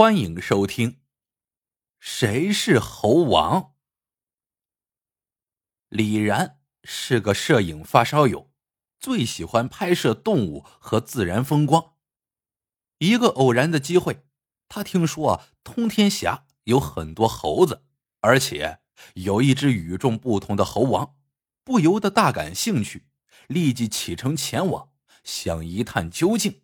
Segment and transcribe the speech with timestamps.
[0.00, 0.92] 欢迎收听
[1.98, 3.60] 《谁是猴王》。
[5.90, 8.50] 李然是个摄影发烧友，
[8.98, 11.96] 最喜欢拍摄动物和自然风光。
[12.96, 14.24] 一个偶然的机会，
[14.70, 17.84] 他听说通天峡有很多猴子，
[18.22, 18.80] 而且
[19.16, 21.16] 有一只与众不同的猴王，
[21.62, 23.06] 不由得大感兴趣，
[23.48, 26.62] 立即启程前往，想一探究竟。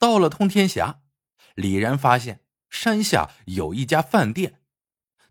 [0.00, 1.04] 到了通天峡。
[1.56, 4.60] 李然发现山下有一家饭店，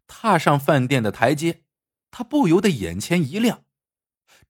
[0.08, 1.64] 踏上饭店的台阶，
[2.12, 3.64] 他不由得眼前一亮。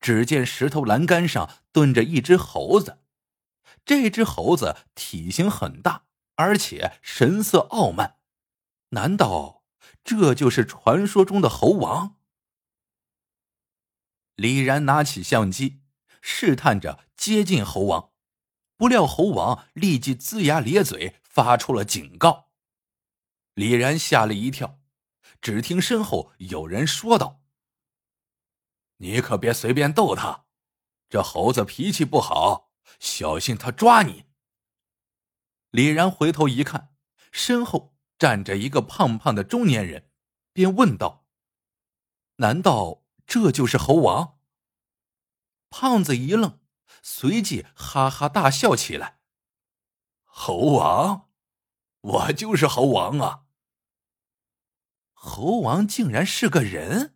[0.02, 3.00] 只见石头栏杆上蹲着一只猴子，
[3.86, 8.18] 这只猴子体型很大，而且神色傲慢。
[8.90, 9.64] 难道
[10.04, 12.18] 这就是传说中的猴王？
[14.36, 15.82] 李然拿起相机，
[16.22, 18.12] 试探着接近猴王，
[18.78, 21.22] 不料猴王立即龇牙咧嘴。
[21.36, 22.50] 发出了警告，
[23.55, 24.80] 李然吓了一跳，
[25.41, 27.41] 只听身后有人说道
[28.99, 30.46] ：“你可别随便逗他，
[31.10, 34.27] 这猴子脾气不好，小心他抓你。”
[35.71, 36.96] 李然回头一看，
[37.34, 40.10] 身后站着一个胖胖的中年人，
[40.54, 41.26] 便问道
[42.40, 44.40] ：“难道这就是猴王？”
[45.70, 46.62] 胖子一愣，
[47.08, 49.20] 随即哈哈大笑起来
[50.26, 51.30] ：“猴王！”
[52.02, 53.44] 我就是猴王啊！
[55.14, 57.14] 猴王竟然是个人，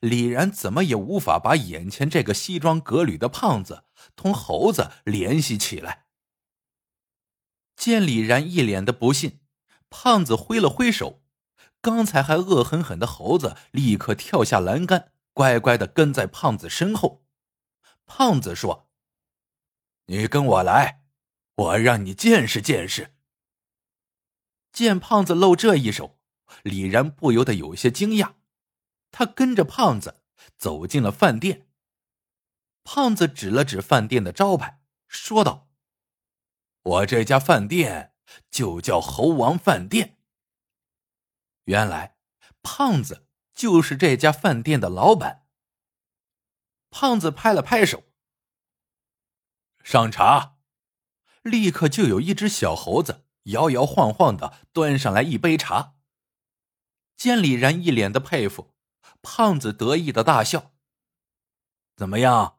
[0.00, 6.04] 李然怎么也无法把眼前这个西装革履的胖子同猴子联系起来。
[7.74, 9.40] 见李然一脸的不信，
[9.88, 11.22] 胖子挥了挥手，
[11.80, 17.24] 刚才还恶狠狠的猴子立刻跳下栏杆，乖乖的跟在胖子身后。
[18.12, 18.90] 胖子说
[20.06, 21.04] ：“你跟我来，
[21.54, 23.14] 我让你见识见识。”
[24.72, 26.18] 见胖子露这一手，
[26.64, 28.34] 李然不由得有些惊讶。
[29.12, 30.24] 他跟着胖子
[30.56, 31.68] 走进了饭店。
[32.82, 35.70] 胖子指了指饭店的招牌，说道
[36.82, 38.16] ：“我这家饭店
[38.50, 40.18] 就叫猴王饭店。”
[41.66, 42.16] 原来，
[42.60, 45.39] 胖子就是这家饭店的老板。
[46.90, 48.04] 胖子拍了拍手，
[49.82, 50.56] 上茶，
[51.42, 53.26] 立刻就有一只小猴子。
[53.44, 55.94] 摇摇晃晃的端上来一杯茶。
[57.16, 58.74] 见李然一脸的佩服，
[59.22, 60.72] 胖子得意的大笑
[61.96, 62.58] ：“怎么样，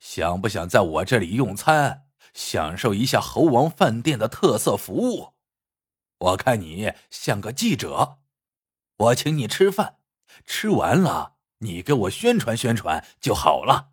[0.00, 5.34] 想不想在我这里用餐，享受一下猴王饭店的特色服务？
[6.16, 8.18] 我看你像个记者，
[8.96, 9.98] 我请你吃饭，
[10.46, 11.33] 吃完了
[11.64, 13.92] 你给我宣传宣传就好了。”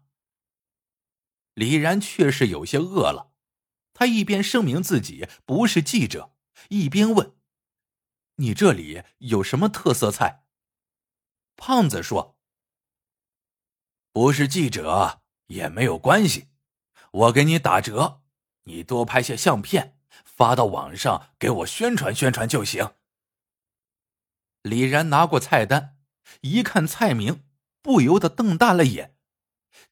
[1.56, 3.32] 李然确实有些饿了。
[3.94, 6.34] 他一边声明自己不是记者，
[6.70, 7.36] 一边问
[8.38, 10.46] ：“你这里有什么特色菜？”
[11.58, 12.40] 胖子说
[14.12, 16.48] ：“不是记者也没有关系，
[17.12, 18.24] 我给你打折，
[18.64, 22.96] 你多拍些相片发到网上给我宣传宣传就行。”
[24.64, 25.98] 李然拿过菜单，
[26.42, 27.44] 一看菜名，
[27.82, 29.18] 不由得瞪大了眼。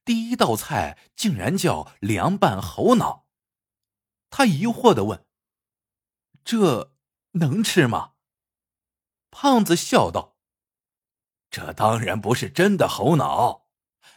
[0.05, 3.27] 第一道菜竟然叫凉拌猴脑。
[4.29, 5.25] 他疑惑的问
[6.43, 6.93] ：“这
[7.31, 8.13] 能吃吗？”
[9.31, 10.37] 胖子笑道
[11.49, 13.67] ：“这当然不是真的猴脑，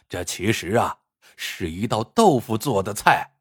[0.09, 0.99] 这其实啊
[1.35, 3.37] 是一道豆腐做的菜。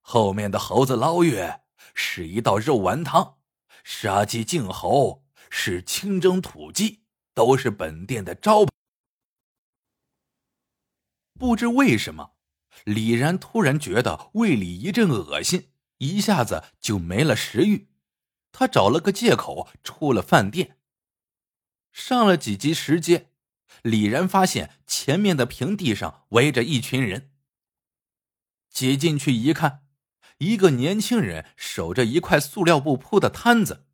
[0.00, 1.62] 后面的猴子捞月
[1.94, 3.38] 是一道肉丸汤，
[3.82, 7.02] 杀鸡敬猴是清蒸土鸡，
[7.34, 8.70] 都是本店的招牌。”
[11.38, 12.32] 不知为什么，
[12.84, 15.70] 李然突然觉得胃里一阵恶心。
[15.98, 17.88] 一下子就没了食欲，
[18.52, 20.76] 他找了个借口出了饭店。
[21.90, 23.30] 上了几级石阶，
[23.80, 27.32] 李然发现前面的平地上围着一群人。
[28.68, 29.86] 挤进去一看，
[30.36, 33.86] 一个年轻人守着一块塑料布铺的摊子，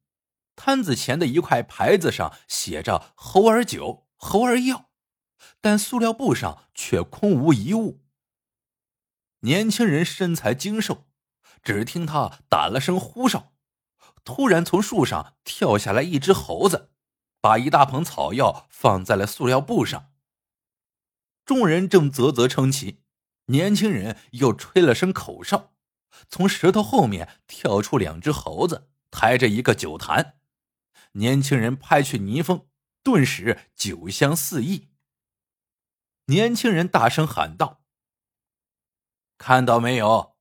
[0.56, 4.90] 摊子前的一块牌子上写着“猴儿酒”“猴儿药”，
[5.62, 8.02] 但塑料布上却空无一物。
[9.40, 11.06] 年轻人身材精瘦。
[11.62, 13.52] 只听他打了声呼哨，
[14.24, 16.90] 突然从树上跳下来一只猴子，
[17.40, 20.10] 把一大捧草药放在了塑料布上。
[21.44, 23.02] 众人正啧啧称奇，
[23.46, 25.72] 年轻人又吹了声口哨，
[26.28, 30.40] 从石头后面跳出两只猴子，抬着一个酒坛。
[31.12, 32.66] 年轻人拍去泥封，
[33.04, 34.88] 顿时酒香四溢。
[36.32, 37.82] 年轻人大声喊道
[39.36, 40.34] ：“看到没有？”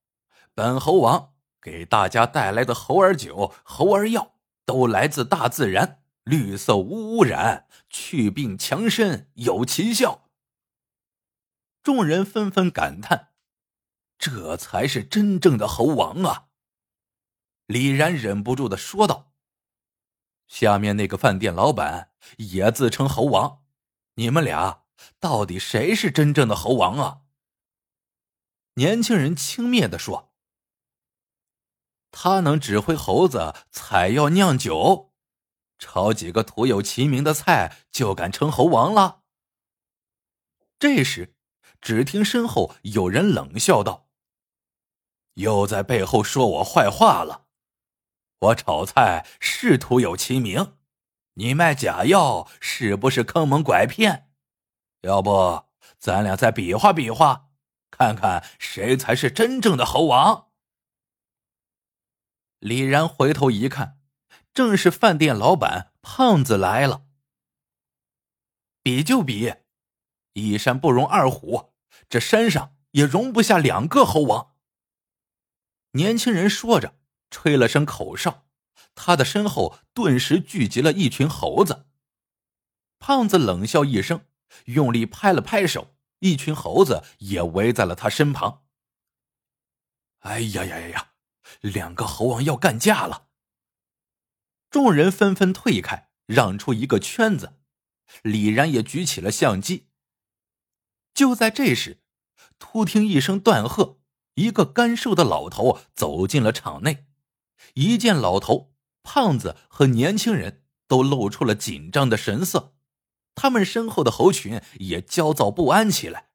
[0.54, 10.30] 本猴王给大家带来的猴儿酒、猴儿药都来自大自然，绿色无污染，祛病强身有奇效。
[11.82, 13.32] 众人纷纷感叹
[14.16, 16.46] ：“这才是真正的猴王啊！”
[17.68, 19.32] 李然忍不住的说道
[20.48, 23.62] ：“下面那个饭店老板也自称猴王，
[24.14, 24.81] 你们俩
[25.18, 27.22] 到底谁是真正的猴王啊？”
[28.74, 30.32] 年轻人轻蔑的说。
[32.10, 35.14] 他能指挥猴子采药酿酒，
[35.78, 39.22] 炒几个徒有其名的菜就敢称猴王了。
[40.78, 41.34] 这时，
[41.80, 44.10] 只听身后有人冷笑道
[45.34, 47.46] ：“又在背后说我坏话了！
[48.40, 50.76] 我炒菜是徒有其名，
[51.34, 54.31] 你卖假药是不是坑蒙拐骗？
[55.02, 55.66] 要不
[55.98, 57.50] 咱俩再比划比划，
[57.90, 60.48] 看看谁才是真正的猴王？”
[62.58, 63.98] 李然回头一看，
[64.54, 67.04] 正是饭店老板胖子来了。
[68.82, 69.54] 比就比，
[70.32, 71.72] 一山不容二虎，
[72.08, 74.54] 这山上也容不下两个猴王。
[75.92, 76.96] 年轻人说着，
[77.30, 78.46] 吹了声口哨，
[78.94, 81.86] 他的身后顿时聚集了一群猴子。
[82.98, 84.24] 胖子冷笑一声，
[84.66, 88.64] 用力拍了拍手，一群猴子也围在了他身旁。
[90.20, 91.08] 哎呀呀呀呀！
[91.60, 93.28] 两个猴王要干架了，
[94.70, 97.58] 众人纷纷退开，让出一个圈子。
[98.22, 99.88] 李然也举起了相机。
[101.14, 102.02] 就在这时，
[102.58, 104.00] 突听一声断喝，
[104.34, 107.06] 一个干瘦的老头走进了场内。
[107.74, 112.74] 一见老头，胖子和年轻人都露出了紧张的神色，
[113.34, 116.30] 他们身后的猴群也焦躁不安起来。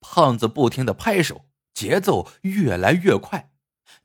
[0.00, 3.52] 胖子不停的拍手，节奏越来越快。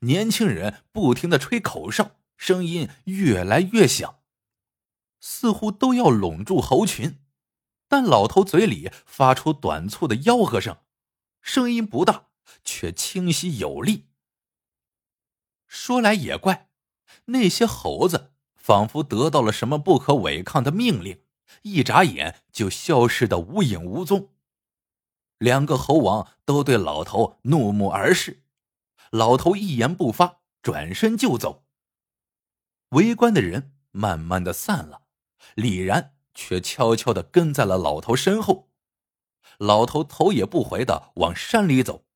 [0.00, 4.20] 年轻人不停的吹口哨，声音越来越响，
[5.20, 7.20] 似乎都要拢住猴群。
[7.88, 10.78] 但老头嘴里发出短促的吆喝声，
[11.42, 12.28] 声音不大，
[12.64, 14.08] 却清晰有力。
[15.68, 16.70] 说来也怪，
[17.26, 21.21] 那些猴子仿佛得到了什么不可违抗的命令，
[21.62, 24.30] 一眨眼就消失的无影无踪。
[25.38, 28.44] 两个猴王都对老头怒目而视。
[29.10, 31.64] 老头一言不发，转身就走。
[32.90, 35.02] 围观的人慢慢的散了，
[35.54, 38.70] 李然却悄悄的跟在了老头身后。
[39.58, 42.06] 老头头也不回的往山里走，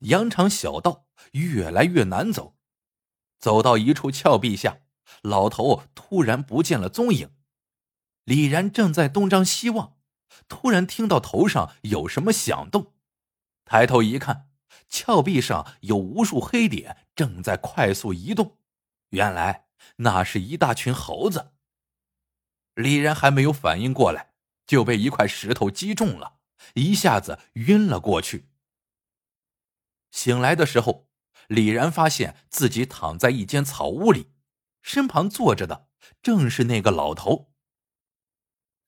[0.00, 2.56] 羊肠小道越来越难走。
[3.38, 4.80] 走到一处峭壁下，
[5.22, 7.33] 老头突然不见了踪影。
[8.24, 9.96] 李然正在东张西望，
[10.48, 12.92] 突然听到头上有什么响动，
[13.64, 14.50] 抬头一看。
[14.88, 18.58] 峭壁上有无数黑点正在快速移动，
[19.10, 19.66] 原来
[19.96, 21.52] 那是一大群猴子。
[22.74, 24.34] 李然还没有反应过来，
[24.66, 26.38] 就被一块石头击中了，
[26.74, 28.50] 一下子晕了过去。
[30.10, 31.08] 醒来的时候，
[31.48, 34.32] 李然发现自己躺在一间草屋里，
[34.82, 35.88] 身旁坐着的
[36.22, 37.53] 正是那个老头。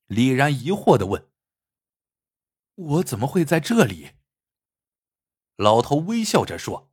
[0.07, 1.31] 李然疑惑的问
[2.75, 4.13] ：“我怎么会在这里？”
[5.57, 6.93] 老头微笑着说：“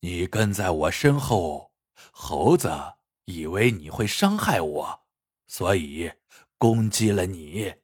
[0.00, 1.72] 你跟在我身后，
[2.12, 5.06] 猴子以为你会伤害我，
[5.46, 6.14] 所以
[6.56, 7.76] 攻击了你。”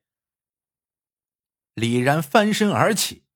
[1.74, 3.26] 李然翻身而起。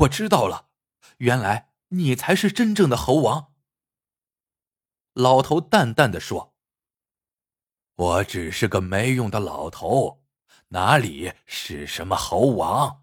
[0.00, 0.70] 我知道了，
[1.18, 3.54] 原来你才是真正的猴王。
[5.14, 6.54] 老头淡淡的说
[7.98, 10.22] ：“我只是个没用的老头，
[10.68, 13.02] 哪里是什么猴王？”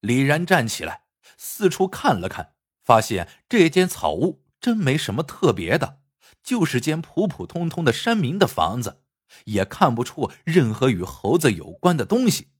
[0.00, 1.04] 李然站起来，
[1.38, 6.02] 四处看了看，发现这间草屋真没什么特别的，
[6.42, 9.02] 就是间普普通通的山民的房子，
[9.46, 12.52] 也看不出任何与猴子有关的东西。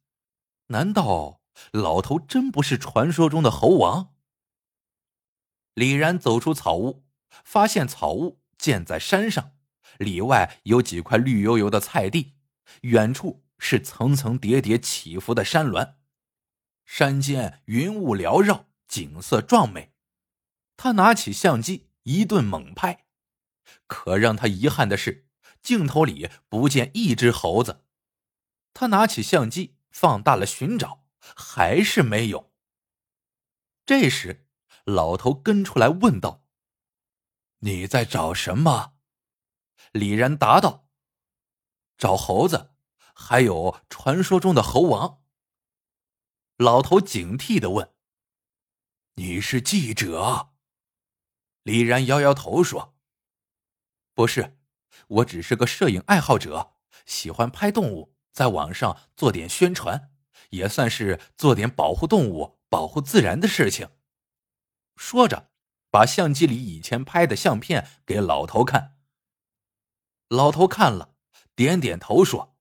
[0.69, 4.15] 难道老头真不是传说中的猴王？
[5.75, 7.05] 李然走出草屋，
[7.45, 9.53] 发现草屋建在山上，
[9.99, 12.35] 里外有几块绿油油的菜地，
[12.83, 15.97] 远处是层层叠叠起伏的山峦。
[16.85, 19.93] 山间云雾缭绕，景色壮美。
[20.77, 23.07] 他拿起相机一顿猛拍，
[23.87, 25.27] 可让他遗憾的是，
[25.61, 27.85] 镜头里不见一只猴子。
[28.73, 31.05] 他拿起相机放大了寻找，
[31.37, 32.53] 还是没有。
[33.85, 34.47] 这时，
[34.85, 36.45] 老头跟出来问道
[37.61, 38.95] ：“你在找什么？”
[39.99, 40.87] 李然答道
[41.99, 42.71] ：“找猴子，
[43.13, 45.25] 还有传说中的猴王。”
[46.57, 47.93] 老头警惕的问
[49.17, 50.51] ：“你是记者？”
[51.65, 52.95] 李然摇摇头说
[54.15, 54.57] ：“不是，
[55.09, 56.75] 我只是个摄影爱好者，
[57.05, 60.13] 喜欢拍动物，在网上做点宣传，
[60.51, 63.91] 也算是做点保护动物、保护自然的事情。”
[64.95, 65.51] 说着，
[65.91, 68.98] 把相机里以前拍的相片给老头看。
[70.29, 71.15] 老头看了，
[71.55, 72.55] 点点头说：“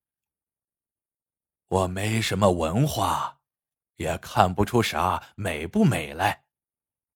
[1.68, 3.42] 我没什么文化，
[3.98, 6.46] 也看不出啥美不美来。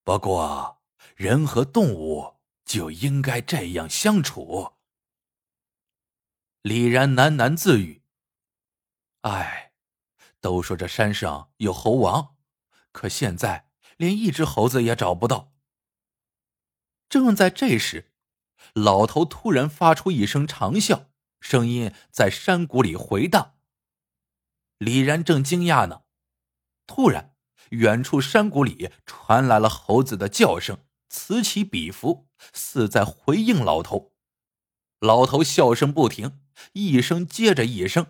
[0.04, 0.82] 不过，
[1.16, 4.74] 人和动物就应该这样相处。”
[6.64, 8.04] 李然喃喃自语
[9.22, 9.72] ：“哎，
[10.42, 12.36] 都说这山上有猴王，
[12.92, 15.54] 可现在连一只猴子也找不到。”
[17.08, 18.11] 正在这时。
[18.74, 21.06] 老头突然发出一声长啸，
[21.40, 23.56] 声音在山谷里回荡。
[24.78, 26.04] 李然正惊讶呢，
[26.88, 27.36] 突然，
[27.70, 34.14] 远处山谷里传来了猴子的叫声，此起彼伏，似在回应老头。
[35.00, 36.42] 老头笑声不停，
[36.74, 38.08] 一声接着一声，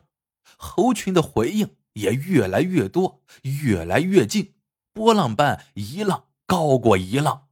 [0.57, 4.55] 猴群的回应也越来越多，越来越近，
[4.93, 7.49] 波浪般一浪高过一浪。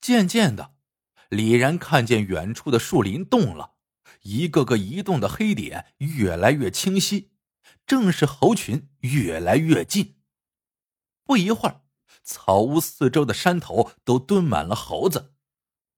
[0.00, 0.73] 渐渐的。
[1.34, 3.72] 李然看见远处的树林动了，
[4.22, 7.32] 一个个移动的黑点越来越清晰，
[7.84, 10.16] 正是猴群越来越近。
[11.24, 11.82] 不一会儿，
[12.22, 15.34] 草屋四周的山头都蹲满了猴子，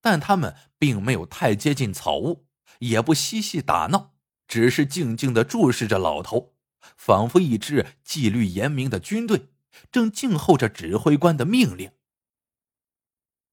[0.00, 2.46] 但他们并没有太接近草屋，
[2.78, 4.14] 也不嬉戏打闹，
[4.48, 6.54] 只是静静的注视着老头，
[6.96, 9.50] 仿佛一支纪律严明的军队，
[9.92, 11.92] 正静候着指挥官的命令。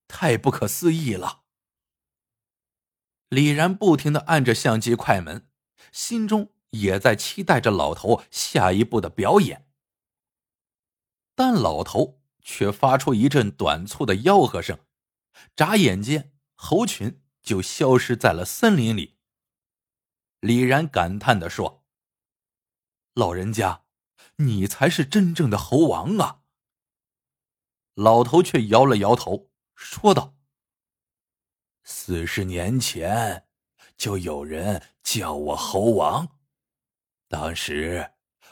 [0.07, 1.42] 太不可思议了！
[3.33, 5.49] 李然不停的按着相机快门，
[5.91, 9.67] 心中也在期待着老头下一步的表演。
[11.33, 14.77] 但老头却发出一阵短促的吆喝声，
[15.55, 19.17] 眨眼间，猴群就消失在了森林里。
[20.39, 21.83] 李然感叹的说
[23.15, 23.85] ：“老人家，
[24.35, 26.41] 你才是真正的猴王啊！”
[27.95, 30.35] 老头却摇了摇头，说道。
[31.83, 33.45] 四十年前，
[33.97, 36.27] 就有人叫我猴王。
[37.27, 38.11] 当时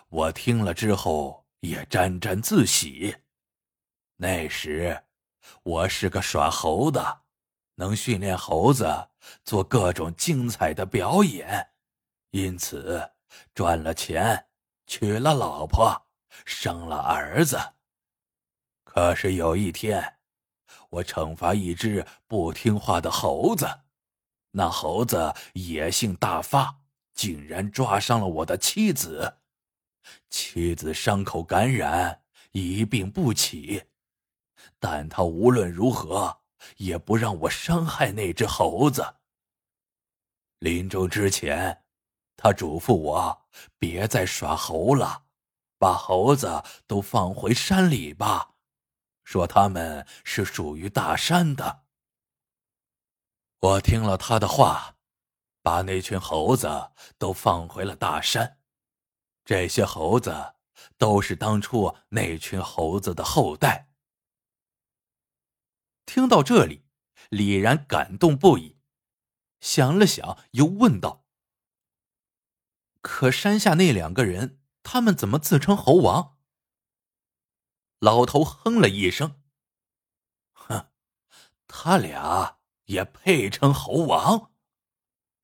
[0.10, 3.16] 我听了之后也沾沾自喜。
[4.18, 5.04] 那时
[5.64, 7.22] 我是个耍猴的，
[7.76, 9.10] 能训练猴子
[9.46, 11.72] 做各种精彩的表演，
[12.32, 13.12] 因此
[13.54, 14.48] 赚了钱，
[14.86, 16.08] 娶了老婆，
[16.46, 17.58] 生了儿子。
[18.84, 20.18] 可是有一天。
[20.92, 23.66] 我惩罚一只不听话的猴子，
[24.52, 26.82] 那猴子野性大发，
[27.14, 29.38] 竟然抓伤了我的妻子。
[30.30, 33.84] 妻子伤口感染，一病不起，
[34.80, 36.42] 但他无论如何
[36.78, 39.16] 也不让我伤害那只猴子。
[40.60, 41.86] 临终之前，
[42.36, 43.46] 他嘱咐我
[43.80, 45.24] 别再耍猴了，
[45.78, 48.51] 把猴子都放回山里吧。
[49.32, 51.86] 说他们是属于大山的。
[53.62, 54.98] 我听了他的话，
[55.62, 58.60] 把那群猴子都放回了大山。
[59.46, 60.56] 这些猴子
[60.98, 63.94] 都是当初那群猴子的后代。
[66.06, 66.84] 听到这里，
[67.30, 68.80] 李然感动不已，
[69.62, 71.24] 想了想，又问道
[73.00, 76.36] ：“可山下那两个人，他们怎么自称猴王？”
[78.02, 79.44] 老头哼了一声
[80.54, 80.88] ：“哼，
[81.68, 84.52] 他俩也配称猴王？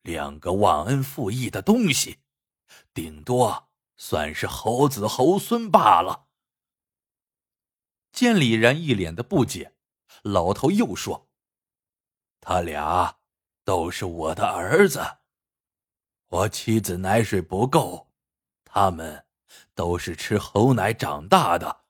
[0.02, 2.18] 两个忘恩负义的东西，
[2.96, 6.30] 顶多算是猴子猴孙罢了。”
[8.12, 9.76] 见李然一脸的不解，
[10.24, 11.30] 老头又说
[12.42, 13.20] ：“他俩
[13.64, 15.20] 都是我的儿子，
[16.30, 18.12] 我妻子奶水不够，
[18.64, 19.28] 他们
[19.76, 21.82] 都是吃猴奶长大的。”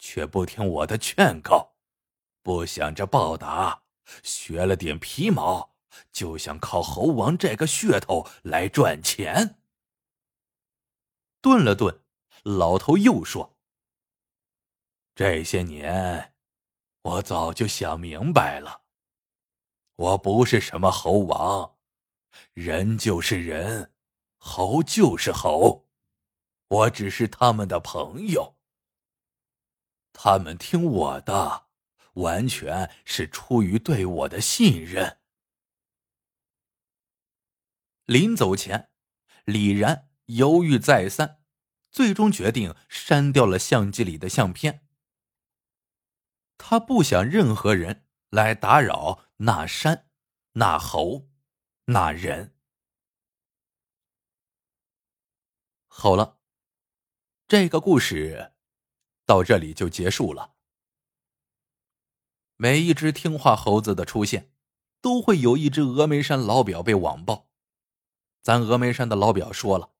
[0.00, 1.74] 却不听我的劝告，
[2.42, 3.82] 不想着报答，
[4.22, 5.74] 学了点皮毛，
[6.10, 9.60] 就想靠猴王这个噱头来赚钱。
[11.42, 12.02] 顿了顿，
[12.42, 13.56] 老头又说
[15.14, 16.34] ：“这些年，
[17.02, 18.82] 我早就想明白了，
[19.96, 21.76] 我不是什么猴王，
[22.54, 23.92] 人就是人，
[24.38, 25.86] 猴就是猴，
[26.68, 28.56] 我只是他们的朋友。”
[30.22, 31.68] 他们听我的，
[32.16, 35.18] 完全是出于对我的信任。
[38.04, 38.90] 临走前，
[39.46, 41.40] 李然犹豫再三，
[41.90, 44.86] 最终决定删掉了相机里的相片。
[46.58, 50.06] 他不想任何人来打扰那山、
[50.52, 51.30] 那猴、
[51.86, 52.54] 那人。
[55.86, 56.38] 好了，
[57.48, 58.52] 这个故事
[59.30, 60.56] 到这里就结束了。
[62.56, 64.52] 每一只听话猴子的出现，
[65.00, 67.48] 都会有一只峨眉山老表被网暴。
[68.42, 69.92] 咱峨眉山的老表说了，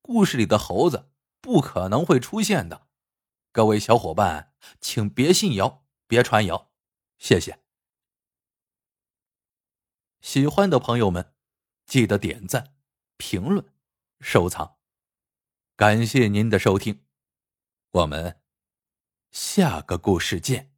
[0.00, 1.10] 故事里的猴子
[1.42, 2.88] 不可能会出现的。
[3.52, 6.72] 各位小伙伴，请别信谣，别传谣，
[7.18, 7.60] 谢谢。
[10.22, 11.34] 喜欢的朋友们，
[11.84, 12.74] 记得点赞、
[13.18, 13.70] 评论、
[14.20, 14.78] 收藏。
[15.76, 17.04] 感谢您的收听，
[17.90, 18.41] 我们
[19.32, 20.71] 下个故事见。